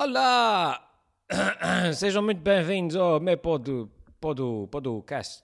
Olá! 0.00 0.80
Sejam 1.92 2.22
muito 2.22 2.40
bem-vindos 2.40 2.94
ao 2.94 3.18
meu 3.18 3.36
pod, 3.36 3.90
pod, 4.20 4.40
podcast. 4.70 5.42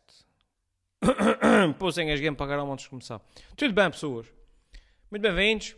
Pusem 1.76 2.12
as 2.12 2.20
game 2.20 2.36
para 2.36 2.46
caramba 2.46 2.72
antes 2.72 2.84
de 2.84 2.90
começar. 2.90 3.20
Tudo 3.56 3.74
bem, 3.74 3.90
pessoas? 3.90 4.28
Muito 5.10 5.22
bem-vindos. 5.22 5.72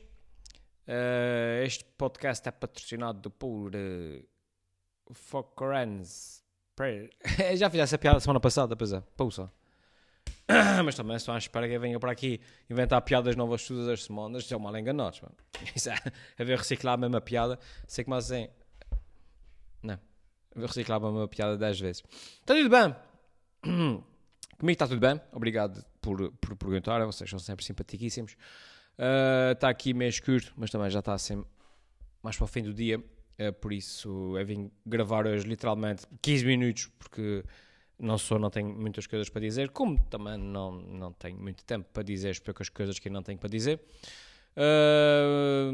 Uh, 0.86 1.64
este 1.64 1.86
podcast 1.96 2.46
é 2.46 2.52
patrocinado 2.52 3.30
por 3.30 3.74
uh, 3.74 4.22
Focorans. 5.10 6.44
Já 7.56 7.70
fiz 7.70 7.80
essa 7.80 7.96
piada 7.96 8.20
semana 8.20 8.40
passada, 8.40 8.76
pois 8.76 8.92
é. 8.92 9.00
Pousa. 9.16 9.50
Mas 10.84 10.94
também 10.94 11.18
só 11.18 11.32
à 11.32 11.38
espera 11.38 11.66
que 11.66 11.78
venha 11.78 11.98
para 11.98 12.12
aqui 12.12 12.42
inventar 12.68 13.00
piadas 13.00 13.36
novas 13.36 13.66
todas 13.66 13.88
as 13.88 14.04
semanas. 14.04 14.52
É 14.52 14.58
mal 14.58 14.76
enganados, 14.76 15.22
mano. 15.22 15.34
Isso 15.74 15.88
é, 15.88 15.94
a 16.38 16.44
ver 16.44 16.58
reciclar 16.58 16.92
a 16.92 16.98
mesma 16.98 17.22
piada. 17.22 17.58
Sei 17.86 18.04
que 18.04 18.10
mais 18.10 18.30
assim. 18.30 18.50
Não. 19.86 19.98
A 20.54 20.60
ver 20.60 20.66
reciclar 20.66 21.02
a 21.02 21.10
mesma 21.10 21.28
piada 21.28 21.56
10 21.56 21.80
vezes. 21.80 22.02
Está 22.40 22.54
tudo 22.54 22.68
bem? 22.68 22.94
Comigo 24.58 24.72
está 24.72 24.88
tudo 24.88 25.00
bem. 25.00 25.20
Obrigado 25.32 25.84
por, 26.00 26.32
por 26.32 26.56
perguntar. 26.56 27.04
Vocês 27.04 27.28
são 27.28 27.38
sempre 27.38 27.64
simpaticíssimos. 27.64 28.32
Uh, 28.98 29.52
está 29.52 29.68
aqui 29.68 29.92
meio 29.92 30.08
escuro, 30.08 30.44
mas 30.56 30.70
também 30.70 30.90
já 30.90 31.00
está 31.00 31.16
mais 32.22 32.36
para 32.36 32.44
o 32.44 32.46
fim 32.46 32.62
do 32.62 32.72
dia. 32.72 32.98
Uh, 32.98 33.52
por 33.60 33.72
isso 33.72 34.36
eu 34.36 34.46
vim 34.46 34.70
gravar 34.84 35.26
hoje 35.26 35.46
literalmente 35.46 36.06
15 36.22 36.46
minutos, 36.46 36.90
porque 36.98 37.44
não 37.98 38.16
sou, 38.16 38.38
não 38.38 38.50
tenho 38.50 38.68
muitas 38.68 39.06
coisas 39.06 39.28
para 39.28 39.42
dizer, 39.42 39.70
como 39.70 39.98
também 40.04 40.38
não, 40.38 40.72
não 40.72 41.12
tenho 41.12 41.38
muito 41.38 41.62
tempo 41.64 41.86
para 41.92 42.02
dizer 42.02 42.30
as 42.30 42.38
poucas 42.38 42.68
coisas 42.70 42.98
que 42.98 43.08
eu 43.08 43.12
não 43.12 43.22
tenho 43.22 43.38
para 43.38 43.48
dizer. 43.48 43.80
Está 44.56 45.68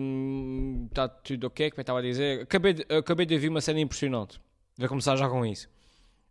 uh, 1.05 1.09
tudo 1.23 1.47
ok, 1.47 1.71
como 1.71 1.81
eu 1.81 1.83
estava 1.83 2.01
a 2.01 2.03
dizer. 2.03 2.43
Acabei 2.43 2.75
de, 2.75 2.85
acabei 2.93 3.24
de 3.24 3.35
ouvir 3.35 3.49
uma 3.49 3.61
cena 3.61 3.79
impressionante. 3.79 4.41
Vou 4.77 4.89
começar 4.89 5.15
já 5.15 5.29
com 5.29 5.47
isso. 5.47 5.69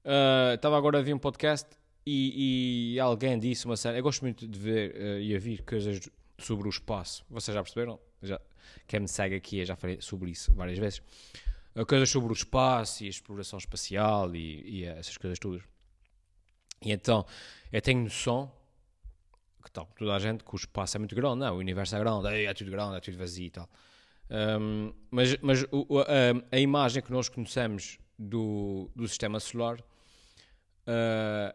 Uh, 0.04 0.56
estava 0.56 0.78
agora 0.78 0.98
a 0.98 1.00
ouvir 1.00 1.14
um 1.14 1.20
podcast 1.20 1.70
e, 2.06 2.96
e, 2.96 3.00
alguém 3.00 3.40
disse 3.40 3.66
uma 3.66 3.78
cena. 3.78 3.98
Eu 3.98 4.04
gosto 4.04 4.22
muito 4.22 4.46
de 4.46 4.60
ver 4.60 4.96
uh, 4.96 5.20
e 5.20 5.34
ouvir 5.34 5.64
coisas 5.64 6.10
sobre 6.38 6.68
o 6.68 6.70
espaço. 6.70 7.24
Vocês 7.30 7.56
já 7.56 7.64
perceberam? 7.64 7.98
Já, 8.22 8.40
quem 8.86 9.00
me 9.00 9.08
segue 9.08 9.36
aqui, 9.36 9.60
eu 9.60 9.66
já 9.66 9.78
falei 9.78 10.02
sobre 10.02 10.32
isso 10.32 10.54
várias 10.54 10.78
vezes. 10.78 11.02
Uh, 11.74 11.86
coisas 11.86 12.10
sobre 12.10 12.32
o 12.32 12.34
espaço 12.34 13.04
e 13.04 13.08
a 13.08 13.10
exploração 13.10 13.58
espacial 13.58 14.36
e, 14.36 14.82
e 14.82 14.86
essas 14.86 15.18
coisas 15.18 15.40
todas. 15.40 15.62
E 16.84 16.92
então, 16.92 17.26
eu 17.72 17.82
tenho 17.82 18.04
noção, 18.04 18.52
tal 19.72 19.86
toda 19.98 20.16
a 20.16 20.20
gente, 20.20 20.44
que 20.44 20.54
o 20.54 20.58
espaço 20.58 20.98
é 20.98 21.00
muito 21.00 21.16
grande, 21.16 21.40
não, 21.40 21.56
o 21.56 21.58
universo 21.58 21.96
é 21.96 22.00
grande, 22.00 22.28
é 22.28 22.54
tudo 22.54 22.72
grande, 22.72 22.98
é 22.98 23.00
tudo 23.00 23.18
vazio 23.18 23.46
e 23.46 23.50
tal. 23.50 23.70
Um, 24.30 24.94
mas 25.10 25.36
mas 25.42 25.66
o, 25.72 26.00
a, 26.00 26.56
a, 26.56 26.60
imagem 26.60 27.04
que 27.04 27.12
nós 27.12 27.28
conhecemos 27.28 28.00
do, 28.18 28.90
do 28.96 29.06
sistema 29.08 29.42
solar 29.42 29.78
uh, 30.88 31.54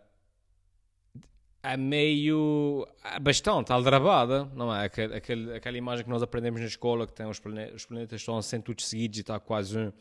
é 1.63 1.77
meio. 1.77 2.87
É 3.03 3.19
bastante 3.19 3.73
aldrabada, 3.73 4.45
não 4.55 4.75
é? 4.75 4.85
Aquele, 4.85 5.55
aquela 5.55 5.77
imagem 5.77 6.05
que 6.05 6.11
nós 6.11 6.23
aprendemos 6.23 6.61
na 6.61 6.67
escola, 6.67 7.07
que 7.07 7.13
tem 7.13 7.27
os 7.27 7.41
planetas, 7.41 7.75
os 7.75 7.87
planetas 7.87 8.21
estão 8.21 8.37
assim 8.37 8.61
todos 8.61 8.87
seguidos 8.87 9.19
e 9.19 9.21
está 9.23 9.41
quase 9.41 9.79
um 9.79 9.93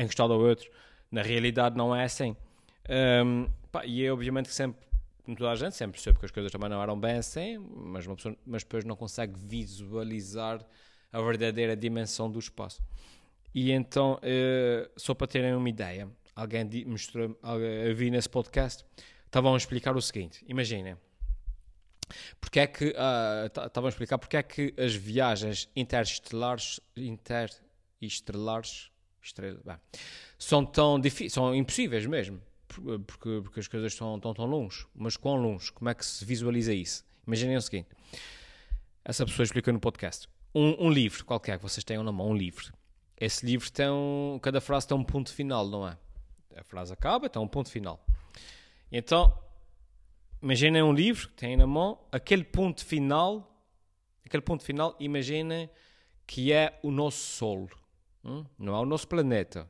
encostado 0.00 0.32
ao 0.32 0.40
outro. 0.40 0.70
Na 1.10 1.22
realidade, 1.22 1.76
não 1.76 1.94
é 1.94 2.04
assim. 2.04 2.36
Um, 2.88 3.48
pá, 3.70 3.84
e 3.84 4.04
é 4.04 4.12
obviamente 4.12 4.48
que 4.48 4.54
sempre, 4.54 4.80
como 5.24 5.36
toda 5.36 5.50
a 5.50 5.56
gente, 5.56 5.74
sempre 5.74 5.92
percebe 5.92 6.18
que 6.18 6.26
as 6.26 6.30
coisas 6.30 6.52
também 6.52 6.68
não 6.68 6.82
eram 6.82 6.98
bem 7.00 7.16
assim, 7.16 7.58
mas, 7.58 8.06
uma 8.06 8.14
pessoa, 8.14 8.36
mas 8.44 8.62
depois 8.62 8.84
não 8.84 8.94
consegue 8.94 9.32
visualizar 9.38 10.64
a 11.10 11.20
verdadeira 11.20 11.74
dimensão 11.74 12.30
do 12.30 12.38
espaço. 12.38 12.82
E 13.54 13.72
então, 13.72 14.14
uh, 14.14 14.90
só 14.96 15.14
para 15.14 15.26
terem 15.26 15.54
uma 15.54 15.68
ideia, 15.68 16.10
alguém 16.36 16.84
mostrou, 16.84 17.38
eu 17.86 17.94
vi 17.96 18.10
nesse 18.10 18.28
podcast, 18.28 18.84
estavam 19.24 19.54
a 19.54 19.56
explicar 19.56 19.96
o 19.96 20.02
seguinte: 20.02 20.44
imaginem, 20.46 20.96
porque 22.38 22.60
é 22.60 22.66
que 22.66 22.88
uh, 22.88 23.46
estavam 23.46 23.86
a 23.86 23.88
explicar 23.88 24.18
porque 24.18 24.36
é 24.36 24.42
que 24.42 24.74
as 24.76 24.94
viagens 24.94 25.70
interestelares, 25.74 26.80
interestelares 26.96 28.90
bem, 29.64 29.76
são 30.38 30.66
tão 30.66 31.00
difíceis, 31.00 31.32
são 31.32 31.54
impossíveis 31.54 32.04
mesmo 32.04 32.42
porque, 33.06 33.40
porque 33.42 33.60
as 33.60 33.68
coisas 33.68 33.92
estão 33.92 34.18
tão, 34.18 34.34
tão 34.34 34.46
longe. 34.46 34.86
Mas 34.94 35.16
quão 35.16 35.36
longe? 35.36 35.72
Como 35.72 35.88
é 35.88 35.94
que 35.94 36.04
se 36.04 36.24
visualiza 36.24 36.72
isso? 36.72 37.04
Imaginem 37.26 37.56
o 37.56 37.62
seguinte: 37.62 37.88
essa 39.04 39.24
pessoa 39.24 39.44
explica 39.44 39.72
no 39.72 39.80
podcast. 39.80 40.28
Um, 40.54 40.86
um, 40.86 40.90
livro 40.90 41.24
qualquer 41.24 41.58
que 41.58 41.62
vocês 41.62 41.82
tenham 41.82 42.02
na 42.02 42.12
mão, 42.12 42.28
um 42.28 42.36
livro. 42.36 42.72
Esse 43.18 43.44
livro 43.44 43.70
tem 43.70 43.88
um, 43.88 44.38
cada 44.40 44.60
frase 44.60 44.86
tem 44.86 44.96
um 44.96 45.04
ponto 45.04 45.32
final, 45.32 45.66
não 45.66 45.88
é? 45.88 45.96
A 46.56 46.62
frase 46.62 46.92
acaba, 46.92 47.28
tem 47.28 47.40
um 47.42 47.48
ponto 47.48 47.70
final. 47.70 48.04
Então, 48.90 49.36
imaginem 50.40 50.82
um 50.82 50.92
livro 50.92 51.28
que 51.28 51.34
têm 51.34 51.56
na 51.56 51.66
mão, 51.66 51.98
aquele 52.12 52.44
ponto 52.44 52.84
final, 52.84 53.60
aquele 54.24 54.42
ponto 54.42 54.62
final, 54.62 54.94
imaginem 55.00 55.68
que 56.26 56.52
é 56.52 56.78
o 56.82 56.90
nosso 56.90 57.18
Sol. 57.18 57.68
Hum? 58.24 58.44
Não 58.58 58.74
é 58.74 58.80
o 58.80 58.86
nosso 58.86 59.08
planeta, 59.08 59.68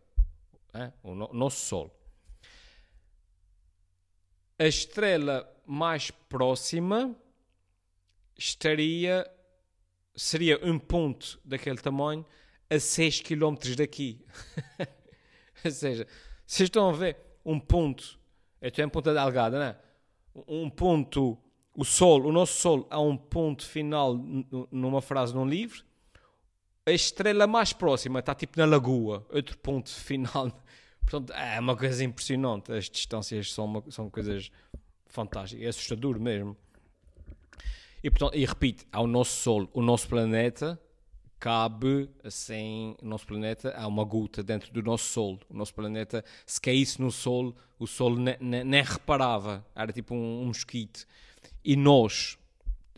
é? 0.72 0.92
o 1.02 1.14
no, 1.14 1.32
nosso 1.32 1.60
Sol 1.64 2.03
a 4.58 4.66
estrela 4.66 5.50
mais 5.66 6.10
próxima 6.10 7.14
estaria 8.36 9.28
seria 10.14 10.60
um 10.62 10.78
ponto 10.78 11.40
daquele 11.44 11.78
tamanho 11.78 12.24
a 12.70 12.78
6 12.78 13.20
km 13.20 13.56
daqui. 13.76 14.24
Ou 15.64 15.70
seja, 15.70 16.06
vocês 16.46 16.68
estão 16.68 16.88
a 16.88 16.92
ver 16.92 17.16
um 17.44 17.58
ponto, 17.58 18.18
é 18.60 18.68
em 18.68 18.88
Ponta 18.88 19.12
Delgada, 19.12 19.58
não 19.58 19.66
é? 19.66 19.78
Um 20.46 20.70
ponto, 20.70 21.38
o 21.74 21.84
Sol, 21.84 22.24
o 22.24 22.32
nosso 22.32 22.60
Sol, 22.60 22.86
há 22.90 23.00
um 23.00 23.16
ponto 23.16 23.66
final 23.66 24.14
numa 24.70 25.00
frase 25.00 25.34
num 25.34 25.46
livro. 25.46 25.84
A 26.86 26.90
estrela 26.90 27.46
mais 27.46 27.72
próxima 27.72 28.20
está 28.20 28.34
tipo 28.34 28.58
na 28.58 28.66
Lagoa, 28.66 29.26
outro 29.30 29.56
ponto 29.58 29.90
final 29.90 30.52
Portanto, 31.08 31.32
é 31.32 31.60
uma 31.60 31.76
coisa 31.76 32.02
impressionante. 32.02 32.72
As 32.72 32.88
distâncias 32.88 33.52
são, 33.52 33.66
uma, 33.66 33.84
são 33.90 34.10
coisas 34.10 34.50
fantásticas. 35.06 35.64
É 35.64 35.68
assustador 35.68 36.18
mesmo. 36.18 36.56
E, 38.02 38.10
portanto, 38.10 38.36
e 38.36 38.44
repito, 38.44 38.84
ao 38.92 39.06
nosso 39.06 39.36
Sol, 39.40 39.68
o 39.72 39.80
nosso 39.80 40.08
planeta 40.08 40.78
cabe 41.44 42.08
assim, 42.22 42.96
o 43.02 43.06
nosso 43.06 43.26
planeta 43.26 43.74
há 43.76 43.86
uma 43.86 44.04
gota 44.04 44.42
dentro 44.42 44.72
do 44.72 44.82
nosso 44.82 45.04
Sol. 45.04 45.38
O 45.48 45.54
nosso 45.54 45.74
planeta, 45.74 46.24
se 46.46 46.60
caísse 46.60 47.00
no 47.00 47.10
Sol, 47.10 47.54
o 47.78 47.86
Sol 47.86 48.16
nem, 48.16 48.82
reparava, 48.82 49.64
era 49.74 49.92
tipo 49.92 50.14
um, 50.14 50.42
um, 50.42 50.46
mosquito. 50.46 51.06
E 51.64 51.76
nós, 51.76 52.38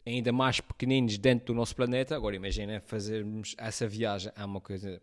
ainda 0.05 0.33
mais 0.33 0.61
pequeninos 0.61 1.19
dentro 1.19 1.47
do 1.47 1.55
nosso 1.55 1.75
planeta, 1.75 2.15
agora 2.15 2.37
imagina 2.37 2.81
fazermos 2.81 3.55
essa 3.59 3.87
viagem, 3.87 4.33
é 4.37 4.45
uma 4.45 4.61
coisa 4.61 5.01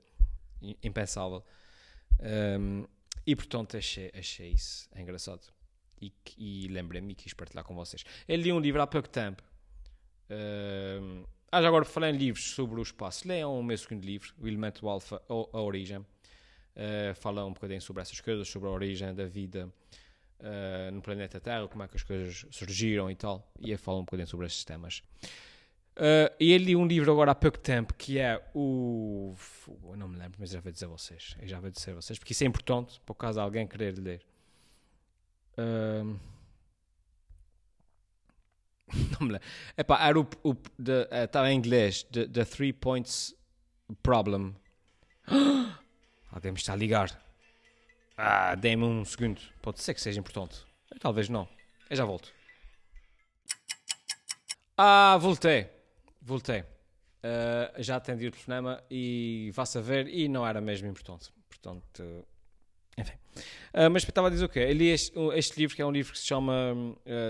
impensável. 0.81 1.43
Um, 2.21 2.85
e 3.25 3.35
portanto 3.35 3.77
achei, 3.77 4.11
achei 4.13 4.49
isso 4.49 4.89
engraçado. 4.95 5.41
E, 6.01 6.11
e 6.37 6.67
lembrei-me 6.67 7.13
e 7.13 7.15
quis 7.15 7.33
partilhar 7.33 7.63
com 7.63 7.73
vocês. 7.75 8.03
Ele 8.27 8.43
li 8.43 8.53
um 8.53 8.59
livro 8.59 8.81
há 8.81 8.87
pouco 8.87 9.07
tempo. 9.07 9.41
Um, 10.29 11.23
ah, 11.51 11.61
já 11.61 11.67
agora 11.67 11.85
falei 11.85 12.09
em 12.09 12.17
livros 12.17 12.51
sobre 12.51 12.79
o 12.79 12.83
espaço. 12.83 13.27
Leiam 13.27 13.57
o 13.57 13.63
meu 13.63 13.77
segundo 13.77 14.03
livro, 14.03 14.33
O 14.39 14.47
Elemento 14.47 14.89
Alpha, 14.89 15.21
A 15.29 15.61
Origem. 15.61 15.99
Uh, 15.99 17.13
fala 17.15 17.45
um 17.45 17.53
bocadinho 17.53 17.79
sobre 17.79 18.01
essas 18.01 18.19
coisas, 18.19 18.47
sobre 18.47 18.67
a 18.67 18.71
origem 18.71 19.13
da 19.13 19.25
vida 19.25 19.71
uh, 20.39 20.91
no 20.91 21.01
planeta 21.01 21.39
Terra, 21.39 21.67
como 21.67 21.83
é 21.83 21.87
que 21.87 21.95
as 21.95 22.01
coisas 22.01 22.45
surgiram 22.49 23.11
e 23.11 23.15
tal. 23.15 23.47
E 23.59 23.71
eu 23.71 23.77
falo 23.77 23.99
um 23.99 24.03
bocadinho 24.03 24.27
sobre 24.27 24.47
esses 24.47 24.63
temas. 24.65 25.03
Uh, 25.95 26.33
e 26.39 26.51
ele 26.51 26.65
li 26.65 26.75
um 26.75 26.87
livro 26.87 27.11
agora 27.11 27.31
há 27.31 27.35
pouco 27.35 27.59
tempo 27.59 27.93
que 27.93 28.17
é 28.17 28.43
o. 28.55 29.35
Eu 29.83 29.95
não 29.95 30.07
me 30.07 30.17
lembro, 30.17 30.37
mas 30.39 30.49
já 30.49 30.59
vou 30.59 30.71
dizer 30.71 30.85
a 30.85 30.89
vocês. 30.89 31.35
Eu 31.39 31.47
já 31.47 31.59
vou 31.59 31.69
dizer 31.69 31.91
a 31.91 31.95
vocês, 31.95 32.17
porque 32.17 32.33
isso 32.33 32.43
é 32.43 32.47
importante 32.47 32.99
por 33.05 33.13
caso 33.13 33.39
alguém 33.39 33.67
querer 33.67 33.97
ler. 33.99 34.25
Uh... 35.55 36.19
não 39.19 39.27
me 39.27 39.33
lembro. 39.33 39.47
Epá, 39.77 40.07
era 40.07 40.19
o. 40.19 40.27
o 40.43 40.55
estava 41.23 41.47
uh, 41.47 41.51
em 41.51 41.57
inglês. 41.57 42.01
The, 42.03 42.27
the 42.27 42.43
Three 42.43 42.73
Points 42.73 43.35
Problem. 44.01 44.55
alguém 46.31 46.51
me 46.51 46.57
está 46.57 46.73
a 46.73 46.75
ligar. 46.75 47.21
Ah, 48.17 48.55
dê-me 48.55 48.83
um 48.83 49.05
segundo. 49.05 49.39
Pode 49.61 49.79
ser 49.79 49.93
que 49.93 50.01
seja 50.01 50.19
importante. 50.19 50.65
Talvez 50.99 51.29
não. 51.29 51.47
Eu 51.87 51.95
já 51.95 52.05
volto. 52.05 52.33
Ah, 54.75 55.17
voltei 55.19 55.72
voltei. 56.23 56.61
Uh, 56.61 57.81
já 57.81 57.95
atendi 57.95 58.27
o 58.27 58.31
telefonema 58.31 58.83
e 58.89 59.51
vá 59.53 59.65
saber, 59.65 60.07
e 60.07 60.27
não 60.27 60.45
era 60.45 60.59
mesmo 60.59 60.87
importante. 60.87 61.31
Portanto, 61.47 62.03
uh, 62.03 62.25
enfim. 62.97 63.15
Uh, 63.73 63.89
mas 63.91 64.03
estava 64.03 64.27
a 64.27 64.29
dizer 64.29 64.45
o 64.45 64.49
quê? 64.49 64.59
Eu 64.59 64.73
li 64.73 64.89
este, 64.89 65.17
este, 65.35 65.57
livro, 65.59 65.75
que 65.75 65.81
é 65.81 65.85
um 65.85 65.91
livro 65.91 66.11
que 66.11 66.19
se 66.19 66.25
chama, 66.25 66.75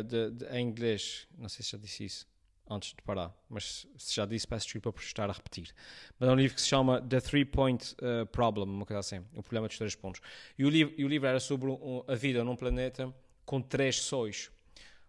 de, 0.06 0.32
de, 0.32 0.46
em 0.58 0.68
inglês, 0.68 1.28
não 1.38 1.48
sei 1.48 1.64
se 1.64 1.72
já 1.72 1.78
disse 1.78 2.06
isso, 2.06 2.28
antes 2.70 2.90
de 2.90 3.02
parar, 3.04 3.32
mas 3.50 3.86
se 3.98 4.16
já 4.16 4.26
disse, 4.26 4.48
peço 4.48 4.66
desculpa 4.66 4.92
por 4.92 5.02
estar 5.02 5.30
a 5.30 5.34
repetir. 5.34 5.74
Mas 6.20 6.30
é 6.30 6.32
um 6.32 6.36
livro 6.36 6.56
que 6.56 6.62
se 6.62 6.68
chama 6.68 7.02
The 7.02 7.22
Three 7.22 7.46
Point 7.46 7.96
uh, 7.96 8.26
Problem, 8.28 8.70
uma 8.70 8.86
coisa 8.86 9.00
assim, 9.00 9.20
o 9.34 9.44
problema 9.44 9.68
dos 9.68 9.78
três 9.78 9.96
pontos. 9.96 10.22
E 10.58 10.66
o 10.66 10.70
livro, 10.70 10.94
e 10.98 11.06
o 11.06 11.08
livro 11.08 11.28
era 11.28 11.40
sobre 11.40 11.70
um, 11.70 12.04
a 12.08 12.16
vida 12.16 12.44
num 12.44 12.56
planeta 12.56 13.14
com 13.46 13.62
três 13.62 13.98
sóis. 14.02 14.50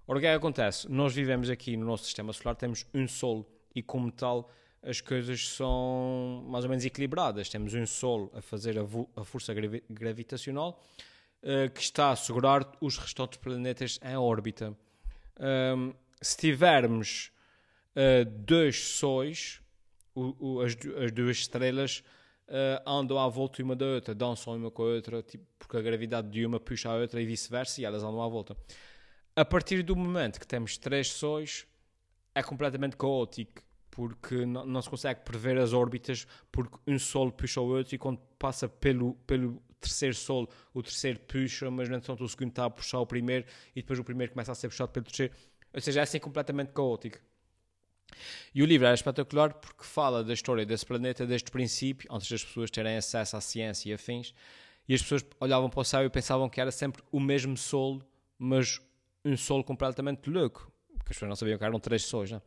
Ora, 0.06 0.18
o 0.18 0.20
que 0.20 0.26
é 0.26 0.30
que 0.30 0.36
acontece? 0.36 0.90
Nós 0.90 1.14
vivemos 1.14 1.48
aqui 1.48 1.76
no 1.76 1.86
nosso 1.86 2.04
sistema 2.04 2.32
solar, 2.32 2.54
temos 2.54 2.86
um 2.92 3.08
Sol 3.08 3.53
e, 3.74 3.82
como 3.82 4.10
tal, 4.10 4.50
as 4.82 5.00
coisas 5.00 5.48
são 5.48 6.44
mais 6.46 6.64
ou 6.64 6.70
menos 6.70 6.84
equilibradas. 6.84 7.48
Temos 7.48 7.72
um 7.74 7.86
Sol 7.86 8.30
a 8.34 8.42
fazer 8.42 8.78
a, 8.78 8.82
a 9.16 9.24
força 9.24 9.54
gravi 9.54 9.82
gravitacional 9.88 10.80
uh, 11.42 11.70
que 11.70 11.80
está 11.80 12.10
a 12.10 12.16
segurar 12.16 12.70
os 12.80 12.98
restantes 12.98 13.38
planetas 13.38 13.98
em 14.02 14.16
órbita. 14.16 14.76
Um, 15.40 15.92
se 16.20 16.36
tivermos 16.36 17.32
uh, 17.96 18.24
dois 18.24 18.78
sóis, 18.78 19.60
o, 20.14 20.34
o, 20.38 20.60
as, 20.60 20.76
as, 21.02 21.12
duas 21.12 21.38
estrelas 21.38 22.04
uh, 22.48 22.88
andam 22.88 23.18
à 23.18 23.28
volta 23.28 23.62
uma 23.62 23.74
da 23.74 23.86
outra, 23.86 24.14
dançam 24.14 24.54
uma 24.54 24.70
com 24.70 24.82
a 24.82 24.86
outra, 24.86 25.22
tipo, 25.22 25.44
porque 25.58 25.76
a 25.76 25.82
gravidade 25.82 26.28
de 26.30 26.46
uma 26.46 26.60
puxa 26.60 26.90
a 26.90 26.94
outra 26.94 27.20
e 27.20 27.26
vice-versa, 27.26 27.80
e 27.80 27.84
elas 27.84 28.02
andam 28.02 28.22
à 28.22 28.28
volta. 28.28 28.56
A 29.34 29.44
partir 29.44 29.82
do 29.82 29.96
momento 29.96 30.38
que 30.38 30.46
temos 30.46 30.78
três 30.78 31.10
sóis, 31.10 31.66
é 32.34 32.42
completamente 32.42 32.96
caótico, 32.96 33.62
porque 33.90 34.44
não, 34.44 34.66
não, 34.66 34.82
se 34.82 34.90
consegue 34.90 35.20
prever 35.20 35.56
as 35.58 35.72
órbitas, 35.72 36.26
porque 36.50 36.76
um 36.86 36.98
Sol 36.98 37.30
puxa 37.30 37.60
o 37.60 37.68
outro, 37.68 37.94
e 37.94 37.98
quando 37.98 38.18
passa 38.38 38.68
pelo, 38.68 39.14
pelo 39.26 39.62
terceiro 39.80 40.14
Sol, 40.14 40.48
o 40.72 40.82
terceiro 40.82 41.20
puxa, 41.20 41.70
mas 41.70 41.88
no 41.88 41.96
entanto 41.96 42.24
o 42.24 42.28
segundo 42.28 42.48
está 42.48 42.64
a 42.64 42.70
puxar 42.70 42.98
o 42.98 43.06
primeiro, 43.06 43.46
e 43.74 43.82
depois 43.82 43.98
o 43.98 44.04
primeiro 44.04 44.32
começa 44.32 44.50
a 44.50 44.54
ser 44.54 44.68
puxado 44.68 44.90
pelo 44.90 45.06
terceiro. 45.06 45.32
Ou 45.72 45.80
seja, 45.80 46.00
é 46.00 46.02
assim 46.02 46.18
completamente 46.18 46.72
caótico. 46.72 47.18
E 48.54 48.62
o 48.62 48.66
livro 48.66 48.86
é 48.86 48.94
espetacular 48.94 49.54
porque 49.54 49.84
fala 49.84 50.22
da 50.22 50.32
história 50.32 50.64
desse 50.64 50.86
planeta 50.86 51.26
desde 51.26 51.48
o 51.48 51.52
princípio, 51.52 52.08
antes 52.12 52.28
das 52.28 52.44
pessoas 52.44 52.70
terem 52.70 52.96
acesso 52.96 53.36
à 53.36 53.40
ciência 53.40 53.90
e 53.90 53.92
afins, 53.92 54.34
e 54.88 54.94
as 54.94 55.02
pessoas 55.02 55.24
olhavam 55.40 55.70
para 55.70 55.80
o 55.80 55.84
céu 55.84 56.04
e 56.04 56.10
pensavam 56.10 56.48
que 56.48 56.60
era 56.60 56.70
sempre 56.70 57.02
o 57.10 57.18
mesmo 57.18 57.56
Sol, 57.56 58.02
mas 58.38 58.80
um 59.24 59.36
Sol 59.36 59.64
completamente 59.64 60.28
louco, 60.28 60.70
porque 61.04 61.12
as 61.12 61.16
pessoas 61.16 61.28
não 61.28 61.36
sabiam 61.36 61.58
que 61.58 61.64
eram 61.64 61.78
três 61.78 62.02
Sóis, 62.02 62.30
né? 62.30 62.40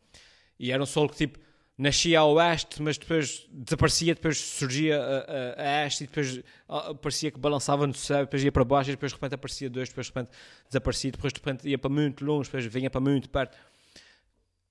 E 0.60 0.72
era 0.72 0.82
um 0.82 0.86
Sol 0.86 1.08
que 1.08 1.16
tipo 1.16 1.40
nascia 1.78 2.20
a 2.20 2.26
oeste, 2.26 2.82
mas 2.82 2.98
depois 2.98 3.48
desaparecia, 3.52 4.16
depois 4.16 4.40
surgia 4.40 5.00
a, 5.00 5.62
a, 5.62 5.84
a 5.84 5.86
este 5.86 6.06
e 6.06 6.08
depois 6.08 6.42
a, 6.68 6.94
parecia 6.96 7.30
que 7.30 7.40
balançava 7.40 7.86
no 7.86 7.94
céu, 7.94 8.22
depois 8.22 8.44
ia 8.44 8.52
para 8.52 8.64
baixo 8.64 8.90
e 8.90 8.94
depois 8.94 9.12
de 9.12 9.16
repente 9.16 9.36
aparecia 9.36 9.70
dois, 9.70 9.88
depois 9.88 10.08
de 10.08 10.14
repente 10.14 10.32
desaparecia, 10.68 11.12
depois 11.12 11.32
de 11.32 11.40
repente 11.40 11.70
ia 11.70 11.78
para 11.78 11.90
muito 11.90 12.26
longe, 12.26 12.50
depois 12.50 12.66
vinha 12.66 12.90
para 12.90 13.00
muito 13.00 13.30
perto. 13.30 13.56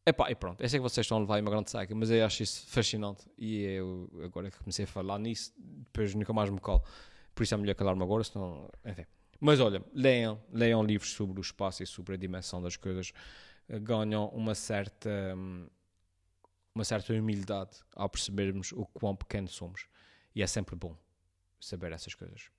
Epá, 0.05 0.31
e 0.31 0.35
pronto, 0.35 0.61
eu 0.61 0.69
sei 0.69 0.79
que 0.79 0.83
vocês 0.83 1.05
estão 1.05 1.19
a 1.19 1.21
levar 1.21 1.41
uma 1.41 1.51
grande 1.51 1.71
saca, 1.71 1.95
mas 1.95 2.11
eu 2.11 2.25
acho 2.25 2.43
isso 2.43 2.67
fascinante 2.69 3.25
e 3.39 3.63
eu 3.63 4.09
agora 4.25 4.51
que 4.51 4.59
comecei 4.59 4.85
a 4.85 4.89
falar 4.89 5.19
nisso, 5.19 5.53
depois 5.59 6.15
nunca 6.15 6.33
mais 6.33 6.51
me 6.51 6.61
colo. 6.61 6.83
Por 7.35 7.43
isso 7.43 7.55
é 7.55 7.57
melhor 7.57 7.75
calar-me 7.75 8.03
agora, 8.03 8.25
senão, 8.25 8.69
enfim. 8.85 9.05
Mas 9.41 9.61
olha, 9.61 9.83
leiam, 9.93 10.41
leiam 10.53 10.83
livros 10.83 11.13
sobre 11.13 11.39
o 11.39 11.43
espaço 11.43 11.83
e 11.83 11.87
sobre 11.87 12.15
a 12.15 12.17
dimensão 12.17 12.63
das 12.63 12.77
coisas, 12.77 13.13
ganham 13.69 14.29
uma 14.29 14.55
certa... 14.55 15.35
Uma 16.75 16.85
certa 16.85 17.15
humildade 17.15 17.79
ao 17.95 18.07
percebermos 18.07 18.71
o 18.73 18.85
quão 18.85 19.17
pequeno 19.17 19.49
somos. 19.49 19.87
E 20.35 20.43
é 20.43 20.47
sempre 20.47 20.77
bom 20.77 20.95
saber 21.59 21.91
essas 21.91 22.15
coisas. 22.15 22.51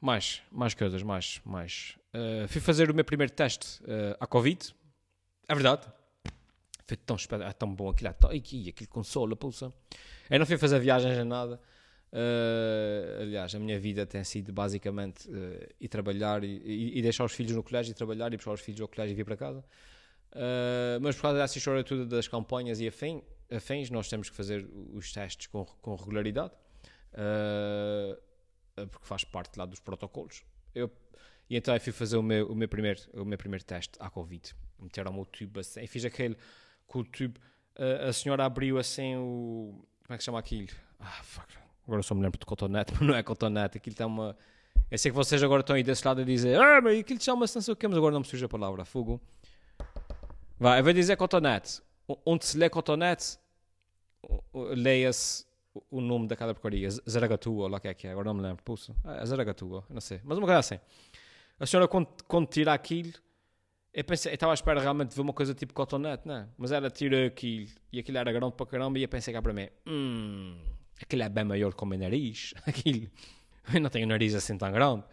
Mais, 0.00 0.42
mais 0.50 0.74
coisas, 0.74 1.02
mais, 1.02 1.40
mais. 1.44 1.96
Uh, 2.12 2.48
fui 2.48 2.60
fazer 2.60 2.90
o 2.90 2.94
meu 2.94 3.04
primeiro 3.04 3.32
teste 3.32 3.80
uh, 3.84 4.16
à 4.18 4.26
Covid. 4.26 4.74
É 5.46 5.54
verdade. 5.54 5.86
Foi 6.84 6.96
tão, 6.96 7.16
é 7.46 7.52
tão 7.52 7.72
bom 7.72 7.90
aquilo. 7.90 8.08
É 8.08 8.12
tão, 8.12 8.30
aqui, 8.30 8.68
aquilo 8.68 8.88
consola, 8.88 9.36
pulsa. 9.36 9.72
Eu 10.28 10.38
não 10.38 10.46
fui 10.46 10.58
fazer 10.58 10.80
viagens 10.80 11.16
nem 11.16 11.24
nada. 11.24 11.60
Uh, 12.10 13.20
aliás, 13.22 13.54
a 13.54 13.58
minha 13.58 13.78
vida 13.78 14.06
tem 14.06 14.24
sido 14.24 14.50
basicamente 14.50 15.28
uh, 15.28 15.68
ir 15.78 15.88
trabalhar 15.88 16.42
e, 16.42 16.62
e, 16.64 16.98
e, 16.98 17.02
deixar 17.02 17.24
os 17.24 17.32
filhos 17.32 17.54
no 17.54 17.62
colégio 17.62 17.90
e 17.90 17.94
trabalhar 17.94 18.32
e 18.32 18.38
puxar 18.38 18.52
os 18.52 18.60
filhos 18.60 18.80
ao 18.80 18.88
colégio 18.88 19.12
e 19.12 19.16
vir 19.16 19.24
para 19.24 19.36
casa. 19.36 19.62
Uh, 20.32 21.00
mas 21.00 21.16
por 21.16 21.22
causa 21.22 21.38
dessa 21.38 21.58
história 21.58 21.84
toda 21.84 22.06
das 22.06 22.26
campanhas 22.26 22.80
e 22.80 22.88
afins, 22.88 23.90
nós 23.90 24.08
temos 24.08 24.30
que 24.30 24.36
fazer 24.36 24.66
os 24.94 25.12
testes 25.12 25.46
com, 25.48 25.64
com 25.64 25.94
regularidade, 25.94 26.52
porque 28.90 29.06
faz 29.06 29.24
parte 29.24 29.58
lá 29.58 29.66
dos 29.66 29.80
protocolos. 29.80 30.42
Eu, 30.74 30.90
e 31.48 31.56
então 31.56 31.74
eu 31.74 31.80
fui 31.80 31.92
fazer 31.92 32.16
o 32.16 32.22
meu, 32.22 32.46
o 32.50 32.54
meu, 32.54 32.68
primeiro, 32.68 33.00
o 33.14 33.24
meu 33.24 33.36
primeiro 33.36 33.64
teste 33.64 33.92
à 33.98 34.08
Covid. 34.08 34.54
Meteram-me 34.78 35.20
o 35.20 35.24
tubo 35.26 35.60
assim, 35.60 35.86
fiz 35.86 36.04
aquele 36.04 36.36
com 36.86 37.00
o 37.00 37.04
tubo. 37.04 37.40
A 38.06 38.12
senhora 38.12 38.44
abriu 38.44 38.78
assim 38.78 39.16
o. 39.16 39.84
Como 40.06 40.14
é 40.14 40.18
que 40.18 40.24
chama 40.24 40.38
aquilo? 40.38 40.68
Ah, 41.00 41.22
fuck. 41.22 41.67
Agora 41.88 42.02
só 42.02 42.14
me 42.14 42.20
lembro 42.20 42.38
de 42.38 42.44
cotonete, 42.44 42.92
mas 43.00 43.00
não 43.00 43.14
é 43.14 43.22
cotonete. 43.22 43.78
Aquilo 43.78 43.96
tem 43.96 44.06
uma. 44.06 44.36
Eu 44.90 44.98
sei 44.98 45.10
que 45.10 45.16
vocês 45.16 45.42
agora 45.42 45.60
estão 45.60 45.74
aí 45.74 45.82
desse 45.82 46.06
lado 46.06 46.20
a 46.20 46.24
dizer, 46.24 46.60
ah, 46.60 46.80
mas 46.82 47.00
aquilo 47.00 47.20
chama-se 47.20 47.56
não 47.56 47.62
sei 47.62 47.72
o 47.72 47.76
que, 47.76 47.88
mas 47.88 47.96
agora 47.96 48.12
não 48.12 48.20
me 48.20 48.26
surge 48.26 48.44
a 48.44 48.48
palavra, 48.48 48.84
fogo. 48.84 49.20
Vai, 50.58 50.80
eu 50.80 50.84
vou 50.84 50.92
dizer 50.92 51.16
cotonete. 51.16 51.80
Onde 52.24 52.44
se 52.46 52.56
lê 52.56 52.70
cotonete, 52.70 53.38
leia-se 54.54 55.46
o 55.90 56.00
nome 56.00 56.26
daquela 56.26 56.54
porcaria. 56.54 56.88
Zaragatua, 56.90 57.68
lá 57.68 57.80
que 57.80 57.88
é 57.88 57.94
que 57.94 58.06
é, 58.06 58.12
agora 58.12 58.26
não 58.26 58.34
me 58.34 58.42
lembro. 58.42 58.62
Pulso. 58.62 58.94
É 59.04 59.24
Zaragatua, 59.24 59.84
não 59.88 60.00
sei. 60.00 60.20
Mas 60.24 60.38
uma 60.38 60.46
coisa 60.46 60.60
assim. 60.60 60.78
A 61.58 61.66
senhora, 61.66 61.88
quando, 61.88 62.08
quando 62.26 62.46
tira 62.46 62.72
aquilo, 62.72 63.12
eu 63.92 64.04
pensei, 64.04 64.32
eu 64.32 64.34
estava 64.34 64.52
à 64.52 64.54
espera 64.54 64.80
realmente 64.80 65.10
de 65.10 65.16
ver 65.16 65.22
uma 65.22 65.32
coisa 65.32 65.54
tipo 65.54 65.74
cotonete, 65.74 66.26
não 66.26 66.36
é? 66.36 66.48
Mas 66.56 66.70
ela 66.70 66.90
tira 66.90 67.26
aquilo, 67.26 67.68
e 67.92 67.98
aquilo 67.98 68.18
era 68.18 68.30
grande 68.30 68.52
para 68.54 68.66
caramba, 68.66 68.98
e 68.98 69.02
eu 69.02 69.08
pensei 69.08 69.34
cá 69.34 69.42
para 69.42 69.52
mim, 69.52 69.68
hum, 69.86 70.56
aquilo 71.00 71.22
é 71.22 71.28
bem 71.28 71.44
maior 71.44 71.74
que 71.74 71.82
o 71.82 71.86
meu 71.86 71.98
nariz. 71.98 72.54
Aquilo, 72.66 73.10
eu 73.72 73.80
não 73.80 73.90
tenho 73.90 74.06
um 74.06 74.08
nariz 74.08 74.34
assim 74.34 74.56
tão 74.56 74.70
grande. 74.72 75.04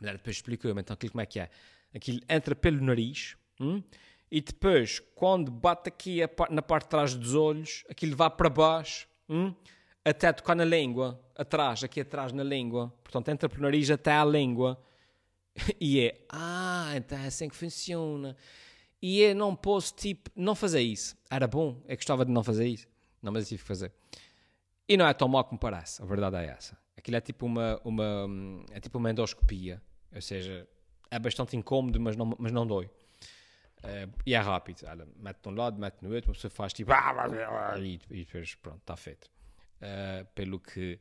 Mas 0.00 0.08
ela 0.08 0.18
depois 0.18 0.36
explicou-me, 0.36 0.80
então 0.80 0.94
aquilo 0.94 1.12
como 1.12 1.22
é 1.22 1.26
que 1.26 1.40
é? 1.40 1.50
Aquilo 1.94 2.20
entra 2.28 2.54
pelo 2.54 2.84
nariz, 2.84 3.36
hum? 3.60 3.82
e 4.30 4.40
depois, 4.40 5.00
quando 5.14 5.50
bate 5.50 5.88
aqui 5.88 6.20
na 6.50 6.62
parte 6.62 6.84
de 6.84 6.90
trás 6.90 7.14
dos 7.14 7.34
olhos, 7.34 7.84
aquilo 7.90 8.14
vai 8.14 8.30
para 8.30 8.48
baixo, 8.48 9.08
hum? 9.28 9.54
até 10.04 10.32
tocar 10.32 10.54
na 10.54 10.64
língua, 10.64 11.20
atrás, 11.36 11.82
aqui 11.82 12.00
atrás 12.00 12.32
na 12.32 12.44
língua. 12.44 12.92
Portanto, 13.02 13.28
entra 13.28 13.48
pelo 13.48 13.62
nariz 13.62 13.90
até 13.90 14.12
à 14.12 14.24
língua. 14.24 14.80
E 15.80 16.00
é, 16.00 16.24
ah, 16.28 16.92
então 16.94 17.18
é 17.18 17.26
assim 17.26 17.48
que 17.48 17.56
funciona. 17.56 18.36
E 19.02 19.20
eu 19.20 19.34
não 19.34 19.56
posso, 19.56 19.92
tipo, 19.94 20.30
não 20.36 20.54
fazer 20.54 20.80
isso. 20.80 21.16
Era 21.28 21.48
bom, 21.48 21.82
eu 21.88 21.96
gostava 21.96 22.24
de 22.24 22.30
não 22.30 22.44
fazer 22.44 22.68
isso. 22.68 22.86
Não, 23.20 23.32
mas 23.32 23.44
eu 23.44 23.48
tive 23.48 23.62
que 23.62 23.68
fazer. 23.68 23.92
E 24.88 24.96
não 24.96 25.06
é 25.06 25.12
tão 25.12 25.28
mal 25.28 25.44
como 25.44 25.58
parece, 25.58 26.02
a 26.02 26.06
verdade 26.06 26.36
é 26.36 26.46
essa. 26.46 26.78
Aquilo 26.96 27.16
é 27.16 27.20
tipo 27.20 27.46
uma, 27.46 27.80
uma, 27.84 28.26
é 28.72 28.80
tipo 28.80 28.98
uma 28.98 29.10
endoscopia. 29.10 29.82
Ou 30.14 30.22
seja, 30.22 30.66
é 31.10 31.18
bastante 31.18 31.56
incômodo, 31.56 32.00
mas 32.00 32.16
não, 32.16 32.34
mas 32.38 32.50
não 32.50 32.66
dói. 32.66 32.86
Uh, 33.78 34.10
e 34.26 34.34
é 34.34 34.38
rápido, 34.38 34.84
ela 34.86 35.06
mete 35.16 35.40
de 35.40 35.48
um 35.48 35.54
lado, 35.54 35.78
mete 35.78 36.02
no 36.02 36.12
outro, 36.12 36.30
uma 36.30 36.34
pessoa 36.34 36.50
faz 36.50 36.72
tipo 36.72 36.90
e, 37.80 38.00
e 38.10 38.24
depois 38.24 38.54
pronto, 38.56 38.78
está 38.78 38.96
feito. 38.96 39.30
Uh, 39.76 40.26
pelo 40.34 40.58
que 40.58 40.98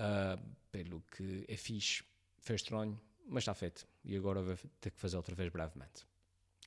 uh, 0.00 0.42
pelo 0.72 1.00
que 1.02 1.44
é 1.46 1.56
fixe, 1.56 2.02
foi 2.38 2.56
estranho, 2.56 3.00
mas 3.28 3.42
está 3.42 3.54
feito. 3.54 3.86
E 4.04 4.16
agora 4.16 4.42
vou 4.42 4.56
ter 4.80 4.90
que 4.90 5.00
fazer 5.00 5.16
outra 5.16 5.34
vez 5.34 5.50
brevemente. 5.50 6.06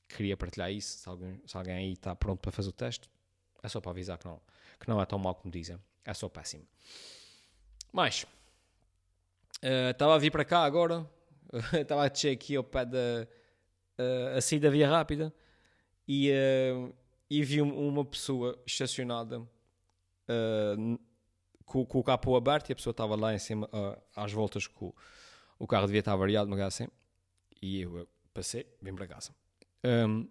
Queria 0.08 0.36
partilhar 0.36 0.72
isso, 0.72 0.98
se 0.98 1.08
alguém, 1.08 1.40
se 1.46 1.56
alguém 1.56 1.74
aí 1.74 1.92
está 1.92 2.14
pronto 2.16 2.40
para 2.40 2.50
fazer 2.50 2.70
o 2.70 2.72
teste, 2.72 3.08
é 3.62 3.68
só 3.68 3.80
para 3.80 3.90
avisar 3.90 4.18
que 4.18 4.26
não, 4.26 4.40
que 4.78 4.88
não 4.88 5.00
é 5.00 5.06
tão 5.06 5.18
mal 5.18 5.34
como 5.34 5.52
dizem, 5.52 5.78
é 6.04 6.14
só 6.14 6.28
péssimo. 6.28 6.66
Mas 7.92 8.26
estava 9.90 10.14
a 10.14 10.18
vir 10.18 10.30
para 10.30 10.44
cá 10.44 10.64
agora, 10.64 11.08
estava 11.72 12.04
a 12.04 12.08
descer 12.08 12.32
aqui 12.32 12.56
ao 12.56 12.64
pé 12.64 12.84
da 12.84 13.26
uh, 14.00 14.36
a 14.36 14.40
sair 14.40 14.58
da 14.58 14.70
via 14.70 14.88
rápida. 14.88 15.32
E, 16.08 16.30
uh, 16.32 16.92
e 17.28 17.44
vi 17.44 17.62
uma 17.62 18.04
pessoa 18.04 18.60
estacionada 18.66 19.38
uh, 19.40 20.98
com, 21.64 21.86
com, 21.86 21.98
o 22.00 22.02
capô 22.02 22.34
aberto 22.34 22.70
e 22.70 22.72
a 22.72 22.76
pessoa 22.76 22.90
estava 22.90 23.14
lá 23.14 23.32
em 23.32 23.38
cima 23.38 23.68
às 24.16 24.32
voltas 24.32 24.66
com 24.66 24.92
o 25.56 25.66
carro 25.66 25.86
devia 25.86 26.00
estar 26.00 26.16
variado, 26.16 26.50
uma 26.50 26.64
assim, 26.64 26.88
e 27.60 27.82
eu 27.82 28.08
passei, 28.32 28.66
vim 28.80 28.94
para 28.94 29.06
casa. 29.06 29.30
Um, 29.84 30.26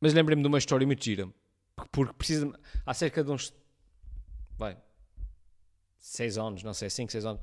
mas 0.00 0.14
lembrei-me 0.14 0.42
de 0.42 0.48
uma 0.48 0.58
história 0.58 0.86
muito 0.86 1.04
gira, 1.04 1.28
porque 1.90 2.14
precisa 2.14 2.50
há 2.86 2.94
cerca 2.94 3.24
de 3.24 3.30
uns 3.30 3.52
vai, 4.56 4.78
seis 6.00 6.38
anos, 6.38 6.62
não 6.62 6.74
sei, 6.74 6.90
cinco, 6.90 7.12
seis 7.12 7.24
anos, 7.24 7.40